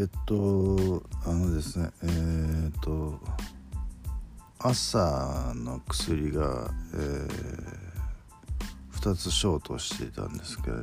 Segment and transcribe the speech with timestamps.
[0.00, 3.20] えっとあのですねえー、っと
[4.58, 7.28] 朝の薬が、えー、
[8.92, 10.76] 2つショートしていたんですけれ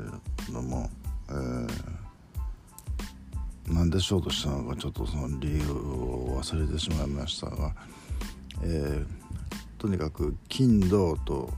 [0.54, 0.92] ども、
[1.30, 1.68] えー、
[3.74, 7.74] なんでショートしたのかちょっとその理由を忘れてしまいましたが、
[8.62, 9.08] えー、
[9.80, 11.52] とにかく金土と、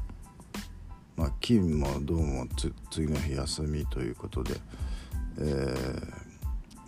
[1.17, 2.47] まあ、金もどうも
[2.89, 4.53] 次の日休みということで、
[5.39, 6.18] えー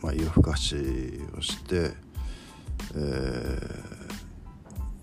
[0.01, 0.75] まあ、夜更かし
[1.37, 1.91] をして、
[2.95, 2.97] え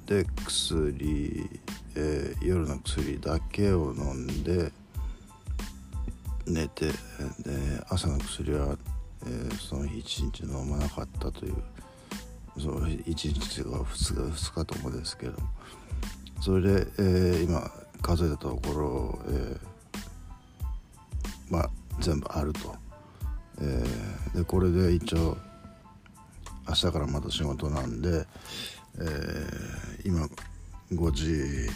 [0.06, 1.48] ー、で薬、
[1.94, 4.72] えー、夜の薬だけを飲んで
[6.46, 6.92] 寝てで
[7.88, 8.76] 朝の薬は、
[9.24, 11.54] えー、その日一日飲まなかったという
[12.58, 15.34] その1日か2日 ,2 日ともですけど
[16.40, 17.70] それで、えー、今
[18.02, 22.87] 数えたところ、えー、まあ全部あると。
[23.60, 25.36] えー、でこれで一応
[26.68, 28.26] 明日からまた仕事なんで、
[28.98, 30.28] えー、今
[30.92, 31.70] 5時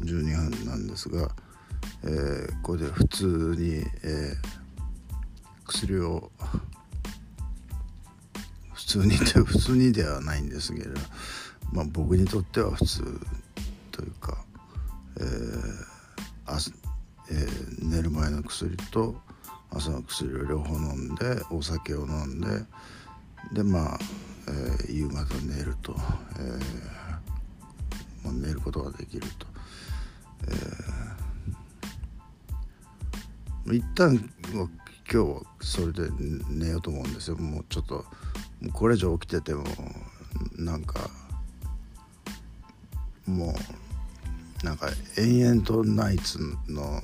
[0.00, 1.30] 12分なんですが、
[2.04, 3.26] えー、これで普通
[3.58, 4.34] に、え
[5.66, 6.30] 薬を
[8.74, 11.00] 普通にって 普通にではないんですけれど、
[11.72, 13.20] まあ、僕にとっては普通
[13.90, 14.44] というか、
[15.18, 15.92] えー
[17.30, 19.20] えー、寝る前の薬と
[19.74, 22.46] 朝の薬を両方飲んでお酒を飲んで
[23.52, 23.98] でまあ、
[24.48, 25.94] えー、夕方寝ると、
[26.38, 26.58] えー
[28.24, 29.46] まあ、寝ることができると、
[33.66, 34.16] えー、一旦
[35.12, 36.08] 今日はそれで
[36.48, 37.36] 寝ようと思うんですよ。
[37.36, 38.04] もうちょっと
[38.72, 39.64] これ以上起きてても
[40.56, 41.10] なんか
[43.26, 43.54] も
[44.62, 47.02] うなんか延々とナイツの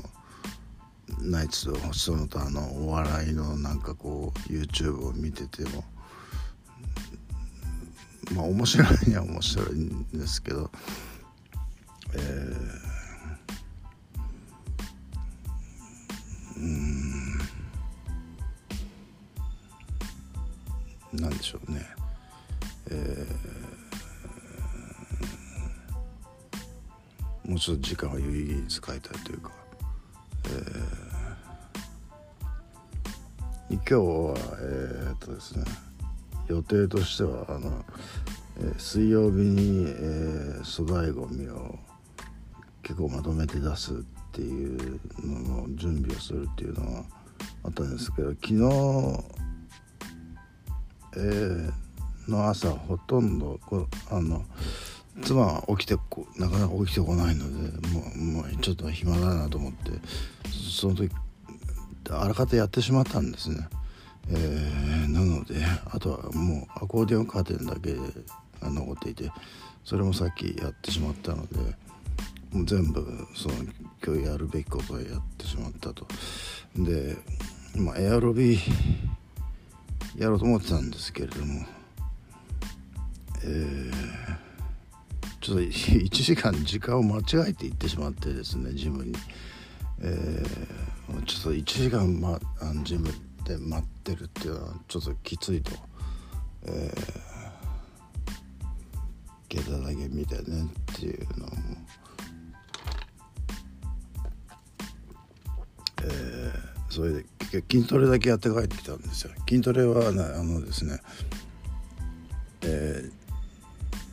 [1.23, 5.85] ナイツとその他のお笑いのなんかこう YouTube を見てても
[8.35, 10.71] まあ面白いには面白いんですけど
[12.15, 17.39] えー、うん
[21.13, 21.87] なんでしょうね。
[22.91, 29.68] えー、もうちょっと時間を有意義に使いたいというか。
[33.91, 35.65] 今日はえー、っとですね
[36.47, 37.83] 予定としてはあの、
[38.59, 41.79] えー、水曜日に、えー、粗大ごみを
[42.83, 43.97] 結構まとめて出すっ
[44.31, 47.05] ていうのの準備をするっていうのは
[47.65, 48.55] あったんですけど昨日、
[51.17, 54.45] えー、の朝ほとんどこあの
[55.23, 57.47] 妻は起きてこなかなか起きてこないの
[57.81, 59.93] でもうもうちょっと暇だなと思って
[60.51, 61.11] その時
[62.11, 63.69] あらかたやってしまったんですね、
[64.31, 65.57] えー、なので
[65.87, 69.31] あとはもうアコーディオンカーテンだけが残っていて
[69.85, 71.59] それもさっきやってしまったので
[72.53, 73.55] もう全部その
[74.05, 76.07] 今日やるべきことをやってしまったと
[76.77, 77.17] で
[77.75, 78.59] 今エアロビ
[80.17, 81.67] やろうと思ってたんですけれども
[83.45, 83.91] えー、
[85.41, 89.13] ちょっと1時間時間を間違えて行ってしまってですねジムに。
[90.01, 93.11] えー、ちょっと1時間、ま、あのジム
[93.49, 95.73] で待ってるっていうのはちょっときついと、
[96.67, 100.43] えー、下駄だけ見てね
[100.93, 101.53] っていうのも、
[106.03, 107.25] えー、それで
[107.71, 109.33] 筋トレだけやって帰ってきたんですよ。
[109.49, 111.01] 筋トレは、ね、あのですね、
[112.61, 113.03] え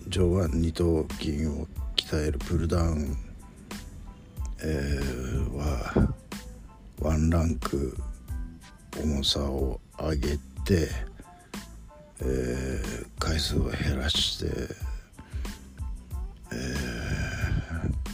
[0.05, 1.67] ー、上腕二頭筋を
[1.97, 3.17] 鍛えるプルダウン。
[4.63, 6.15] えー、は
[6.99, 7.95] ワンランク
[9.01, 10.89] 重さを上げて、
[12.21, 14.45] えー、回数を減らして、
[16.51, 16.55] え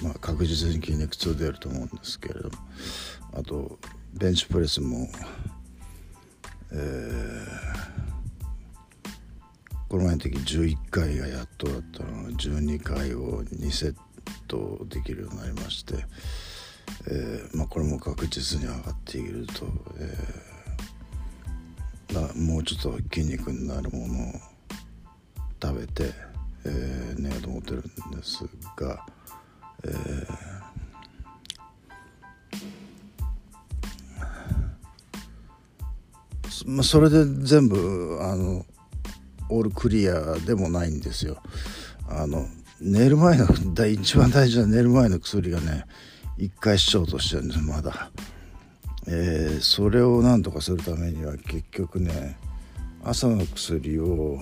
[0.01, 2.55] ー、まあ、確実に筋肉痛出ると思うんですけれども
[3.33, 3.77] あと
[4.13, 5.07] ベンチプレスも、
[6.71, 7.47] えー、
[9.87, 13.95] この前の時11回がやっとだったのが12回を2セッ
[14.47, 15.95] トできるようになりまして、
[17.07, 19.65] えーまあ、これも確実に上がっていると、
[19.97, 20.60] えー、
[22.35, 24.33] もうちょっと筋肉になるものを
[25.61, 26.11] 食べて、
[26.65, 27.81] えー、寝ようと思ってるん
[28.11, 28.43] です
[28.75, 29.05] が、
[29.83, 30.51] えー
[36.65, 38.65] まあ、それで全部あの
[39.49, 41.41] オールクリアでもないんですよ。
[42.07, 42.45] あの
[42.79, 43.47] 寝る前の
[43.87, 45.85] 一番大事な寝る前の薬がね
[46.37, 48.11] 一回しようとしてるんですまだ、
[49.13, 52.37] えー、それをなんとかするためには結局ね
[53.03, 54.39] 朝の薬を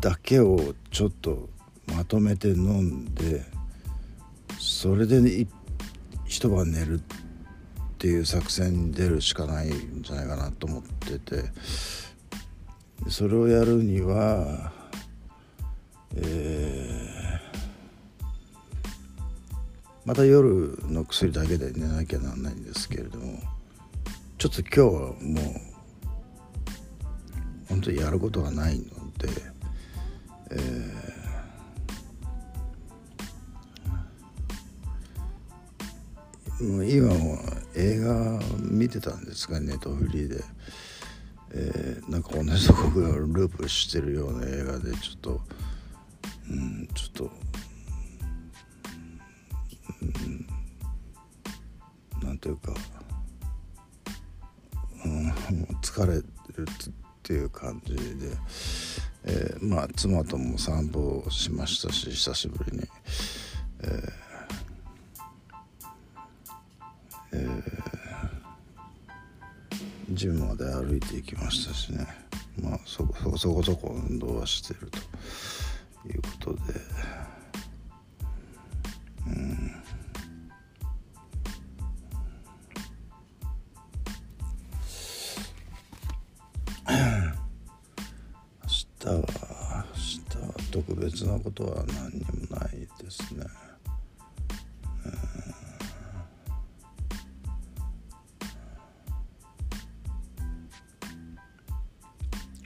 [0.00, 1.48] だけをちょっと
[1.92, 3.44] まとめて飲んで
[4.60, 5.48] それで
[6.26, 7.02] 一晩寝るっ
[7.98, 11.42] ていう作戦に出るしかないんじゃないかなと思ってて
[13.08, 14.70] それをやるには
[16.14, 16.47] え
[20.08, 23.40] また夜の薬だけで寝なきゃなんないんですけれども
[24.38, 25.14] ちょっと今日はもう
[27.68, 28.84] 本当にやることがないの
[29.18, 29.28] で、
[30.50, 37.38] えー、もう今も
[37.74, 40.42] 映画見てたんですがネットフリーで、
[41.52, 45.40] えー、なんか同じとこがループしてるような映画でちょっと
[46.50, 47.30] うんちょっと、
[55.92, 56.24] 疲れるっ
[57.22, 58.00] ていう感じで、
[59.24, 62.84] えー、まあ妻とも散歩をしましたし久しぶりに。
[63.80, 64.12] えー
[67.30, 67.62] えー、
[70.14, 72.06] ジムまで歩いていきましたしね
[72.62, 74.98] まあそこそこそこ運動はしてると。
[76.06, 76.60] いうことで
[91.18, 93.44] 別なことは何にもないですね。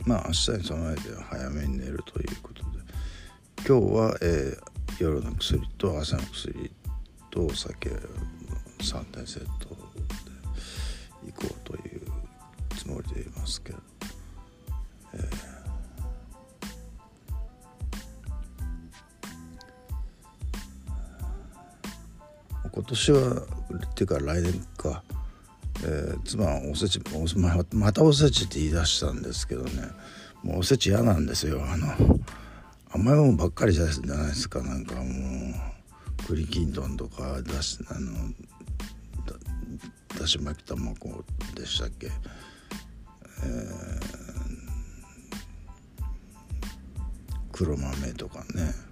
[0.05, 2.69] まあ明日に備えて早めに寝るということで。
[3.67, 6.71] 今日は、えー、夜の薬と朝の薬
[7.31, 7.89] とお酒
[8.81, 12.03] 3点セットで行こうという
[12.77, 13.79] つもりでいますけど、
[22.93, 25.03] 年はっていうか来年か、
[25.83, 27.01] えー、妻おせち
[27.75, 29.89] またおせちって言い出したんですけどね。
[30.43, 31.65] もうおせち嫌なんですよ。
[31.65, 31.87] あの
[32.91, 34.61] 甘いもんばっかりじゃないですか。
[34.63, 35.05] なんかもう
[36.27, 38.13] 栗きんとんとかだしあの
[39.25, 41.25] だだし巻き卵
[41.55, 44.03] でしたっけ、えー、
[47.53, 48.92] 黒豆とかね。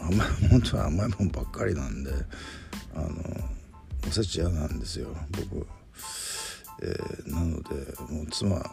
[0.00, 2.10] 甘い本当は甘いもんばっかりなんで
[2.94, 3.08] あの
[4.08, 5.66] おせち嫌なんですよ僕、
[6.82, 7.74] えー、なので
[8.12, 8.64] もう妻は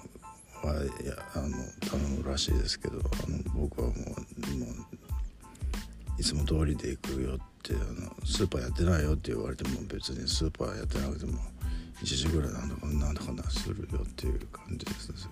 [1.02, 1.50] いやあの
[1.90, 4.08] 頼むらしいですけどあの僕はもうもう
[6.20, 11.40] いつも通りで行くよってあのスーパーやってないよって言われても別にスーパーやってなくても
[12.02, 15.30] 1時ぐらいなんとかなんとかなするよっていう感じです、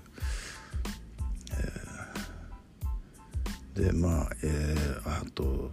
[3.76, 5.72] えー、でまあえー、あと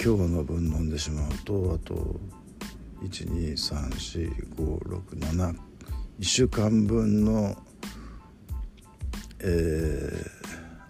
[0.00, 2.20] 今日の分飲んでしまうとあと
[3.02, 5.56] 1234567
[6.20, 7.56] 1週間分の
[9.40, 10.28] えー、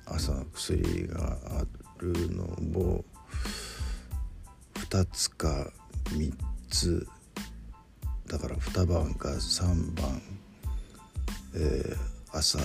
[0.07, 1.67] 朝薬があ
[1.99, 2.45] るの
[2.81, 3.05] を
[4.75, 5.71] 2つか
[6.05, 6.33] 3
[6.71, 7.07] つ
[8.27, 9.67] だから2晩か3
[10.01, 10.23] 晩、
[11.55, 11.95] えー、
[12.33, 12.59] 朝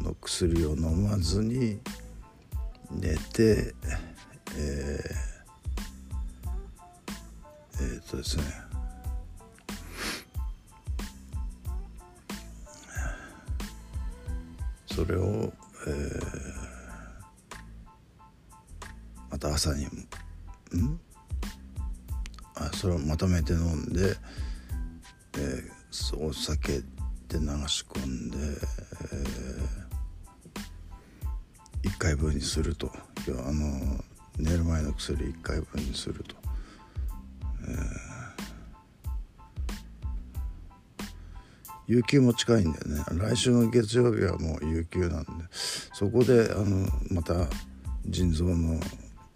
[0.00, 1.80] の薬を飲まずに
[2.94, 3.74] 寝て
[4.56, 5.04] えー、
[7.80, 8.44] えー、っとですね。
[14.86, 15.52] それを、
[15.88, 16.22] えー、
[19.28, 19.90] また朝にん？
[22.54, 24.16] あそれをまとめて飲んで、
[25.36, 26.74] えー、お酒
[27.28, 29.93] で流し込んで、えー、
[31.84, 32.90] 1回分にすると。
[33.46, 34.02] あの
[34.38, 36.34] 寝る前の薬1回分にすると。
[37.68, 38.14] えー
[41.86, 43.04] 有給も近いんだよね。
[43.12, 45.28] 来週の月曜日はもう有給なんで。
[45.50, 47.46] そこであのまた
[48.06, 48.80] 腎臓の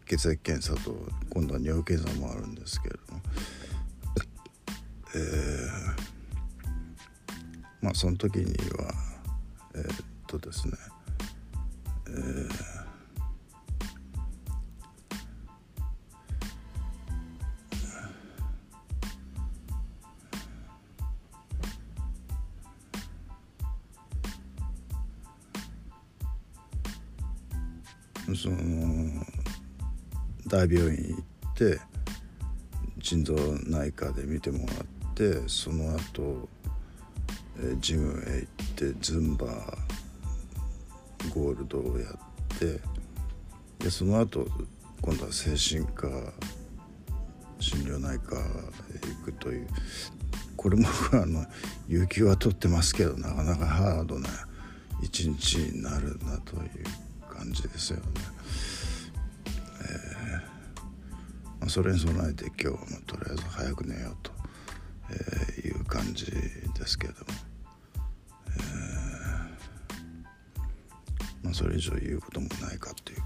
[0.06, 0.96] 血液検査と
[1.30, 3.20] 今度は尿検査もあるんですけれども。
[5.14, 5.68] えー、
[7.82, 8.94] まあその時には
[9.74, 10.72] えー、っとですね。
[28.34, 29.24] その
[30.46, 31.80] 大病院行って
[32.98, 33.34] 腎臓
[33.66, 34.74] 内科で見てもら
[35.10, 36.48] ってその後、
[37.60, 39.87] えジムへ行ってズンバー
[41.28, 42.80] ゴールドをやって
[43.78, 44.46] でその後
[45.00, 46.08] 今度は精神科
[47.60, 49.68] 心療内科へ行くという
[50.56, 51.44] これもあの
[51.86, 54.28] 有給は取ってますけどなかなかハードな
[55.02, 56.68] 一日になるなという
[57.28, 58.04] 感じですよね。
[59.80, 60.58] えー
[61.60, 64.32] ま、それに備えて今日はもとりあえず早く寝ようと、
[65.66, 67.16] いう感じですけども、
[71.58, 73.17] それ以上言うこともないかっていう。